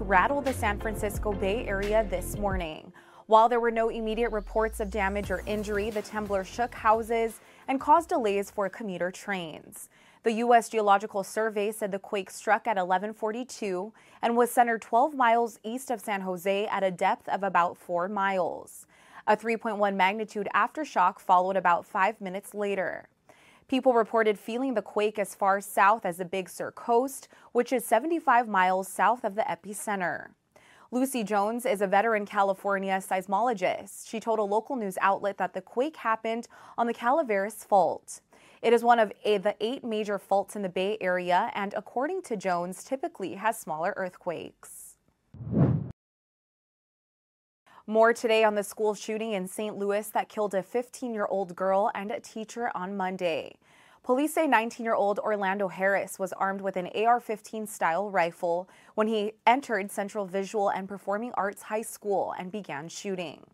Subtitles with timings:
[0.00, 2.92] rattled the San Francisco Bay Area this morning.
[3.26, 7.80] While there were no immediate reports of damage or injury, the temblor shook houses and
[7.80, 9.88] caused delays for commuter trains.
[10.22, 10.68] The U.S.
[10.68, 13.92] Geological Survey said the quake struck at 1142
[14.22, 18.08] and was centered 12 miles east of San Jose at a depth of about 4
[18.08, 18.86] miles.
[19.26, 23.08] A 3.1 magnitude aftershock followed about five minutes later.
[23.70, 27.84] People reported feeling the quake as far south as the Big Sur coast, which is
[27.84, 30.30] 75 miles south of the epicenter.
[30.90, 34.08] Lucy Jones is a veteran California seismologist.
[34.08, 38.22] She told a local news outlet that the quake happened on the Calaveras Fault.
[38.60, 42.36] It is one of the eight major faults in the Bay Area and, according to
[42.36, 44.90] Jones, typically has smaller earthquakes.
[47.90, 49.76] More today on the school shooting in St.
[49.76, 53.56] Louis that killed a 15 year old girl and a teacher on Monday.
[54.02, 58.66] Police say 19 year old Orlando Harris was armed with an AR 15 style rifle
[58.94, 63.44] when he entered Central Visual and Performing Arts High School and began shooting.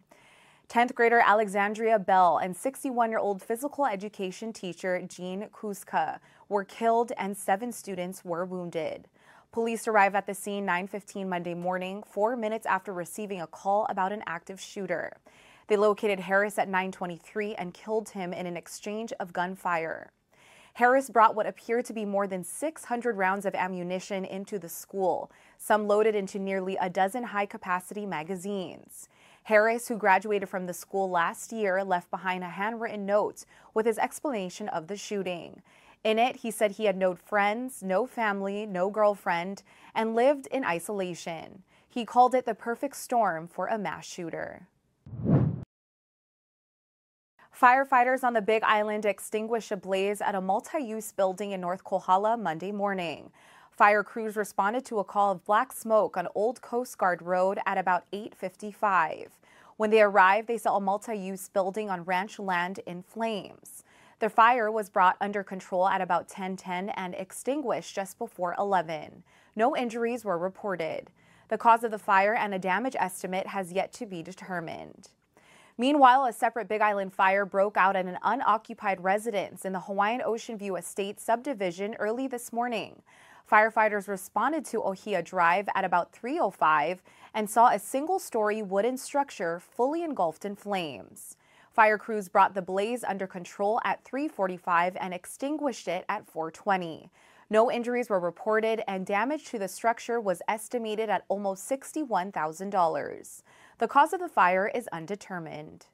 [0.69, 7.11] 10th grader Alexandria Bell and 61 year old physical education teacher Jean Kuczka were killed
[7.19, 9.09] and seven students were wounded.
[9.51, 14.13] Police arrived at the scene 9:15 Monday morning, 4 minutes after receiving a call about
[14.13, 15.17] an active shooter.
[15.67, 20.13] They located Harris at 9:23 and killed him in an exchange of gunfire.
[20.77, 25.31] Harris brought what appeared to be more than 600 rounds of ammunition into the school,
[25.57, 29.09] some loaded into nearly a dozen high-capacity magazines.
[29.45, 33.97] Harris, who graduated from the school last year, left behind a handwritten note with his
[33.97, 35.63] explanation of the shooting.
[36.05, 39.63] In it, he said he had no friends, no family, no girlfriend,
[39.95, 41.63] and lived in isolation.
[41.89, 44.69] He called it the perfect storm for a mass shooter.
[47.61, 51.83] Firefighters on the Big Island extinguished a blaze at a multi use building in North
[51.85, 53.31] Kohala Monday morning.
[53.71, 57.79] Fire crews responded to a call of black smoke on Old Coast Guard Road at
[57.79, 59.31] about 8:55.
[59.79, 63.85] When they arrived, they saw a multi-use building on ranch land in flames.
[64.19, 69.25] The fire was brought under control at about 10:10 and extinguished just before 11.
[69.55, 71.11] No injuries were reported.
[71.49, 75.09] The cause of the fire and a damage estimate has yet to be determined.
[75.79, 80.23] Meanwhile, a separate Big Island fire broke out at an unoccupied residence in the Hawaiian
[80.25, 83.03] Ocean View Estate subdivision early this morning.
[83.51, 87.03] Firefighters responded to Ohia Drive at about 3:05
[87.35, 91.37] and saw a single-story wooden structure fully engulfed in flames.
[91.71, 97.11] Fire crews brought the blaze under control at 3:45 and extinguished it at 4:20.
[97.51, 103.43] No injuries were reported and damage to the structure was estimated at almost $61,000.
[103.79, 105.85] The cause of the fire is undetermined.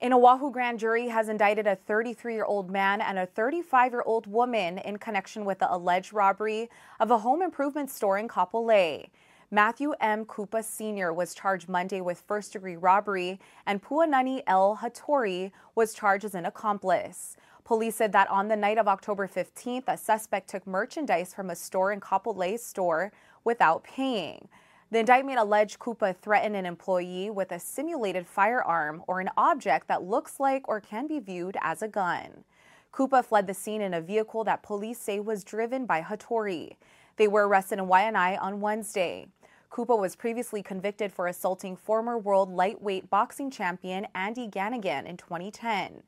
[0.00, 4.02] An Oahu grand jury has indicted a 33 year old man and a 35 year
[4.06, 9.10] old woman in connection with the alleged robbery of a home improvement store in Kapolei.
[9.50, 10.24] Matthew M.
[10.24, 11.12] Kupa Sr.
[11.12, 14.78] was charged Monday with first degree robbery, and Puanani L.
[14.82, 17.36] Hattori was charged as an accomplice.
[17.64, 21.56] Police said that on the night of October 15th, a suspect took merchandise from a
[21.56, 23.12] store in Kapolei store
[23.44, 24.48] without paying.
[24.90, 30.02] The indictment alleged Kupa threatened an employee with a simulated firearm or an object that
[30.02, 32.44] looks like or can be viewed as a gun.
[32.90, 36.76] Kupa fled the scene in a vehicle that police say was driven by Hattori.
[37.16, 39.26] They were arrested in Waianae on Wednesday.
[39.70, 46.02] Kupa was previously convicted for assaulting former world lightweight boxing champion Andy Ganigan in 2010.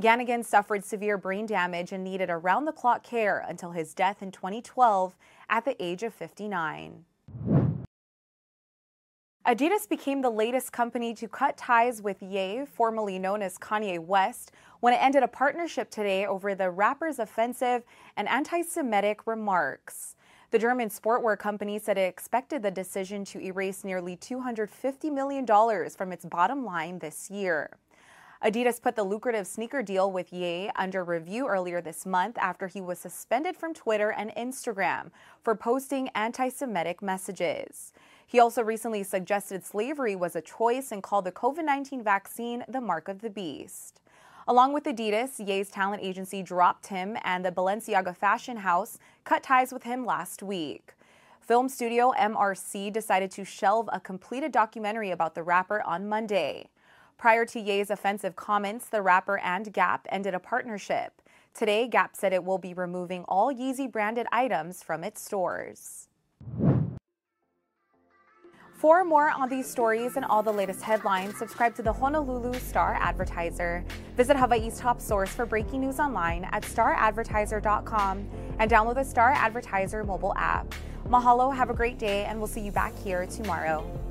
[0.00, 4.32] Ganigan suffered severe brain damage and needed around the clock care until his death in
[4.32, 5.14] 2012
[5.48, 7.04] at the age of 59.
[9.46, 14.50] Adidas became the latest company to cut ties with Ye, formerly known as Kanye West,
[14.80, 17.84] when it ended a partnership today over the rapper's offensive
[18.16, 20.16] and anti Semitic remarks.
[20.50, 25.46] The German sportwear company said it expected the decision to erase nearly $250 million
[25.90, 27.70] from its bottom line this year.
[28.46, 32.80] Adidas put the lucrative sneaker deal with Ye under review earlier this month after he
[32.80, 35.10] was suspended from Twitter and Instagram
[35.42, 37.92] for posting anti Semitic messages.
[38.24, 42.80] He also recently suggested slavery was a choice and called the COVID 19 vaccine the
[42.80, 44.00] mark of the beast.
[44.46, 49.72] Along with Adidas, Ye's talent agency dropped him, and the Balenciaga fashion house cut ties
[49.72, 50.94] with him last week.
[51.40, 56.68] Film studio MRC decided to shelve a completed documentary about the rapper on Monday.
[57.18, 61.22] Prior to Ye's offensive comments, the rapper and Gap ended a partnership.
[61.54, 66.08] Today, Gap said it will be removing all Yeezy branded items from its stores.
[68.74, 72.98] For more on these stories and all the latest headlines, subscribe to the Honolulu Star
[73.00, 73.82] Advertiser.
[74.14, 78.28] Visit Hawaii's top source for breaking news online at staradvertiser.com
[78.58, 80.74] and download the Star Advertiser mobile app.
[81.08, 84.05] Mahalo, have a great day, and we'll see you back here tomorrow.